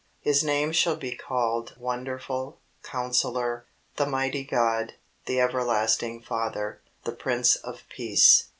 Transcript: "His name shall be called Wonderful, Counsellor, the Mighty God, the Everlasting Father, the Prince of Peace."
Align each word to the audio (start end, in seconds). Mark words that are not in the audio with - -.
"His 0.19 0.43
name 0.43 0.71
shall 0.71 0.95
be 0.95 1.11
called 1.15 1.75
Wonderful, 1.77 2.59
Counsellor, 2.81 3.67
the 3.97 4.07
Mighty 4.07 4.43
God, 4.43 4.95
the 5.27 5.39
Everlasting 5.39 6.23
Father, 6.23 6.81
the 7.03 7.11
Prince 7.11 7.55
of 7.57 7.83
Peace." 7.87 8.47